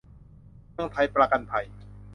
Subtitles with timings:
[0.73, 1.65] เมืองไทยประกันภัย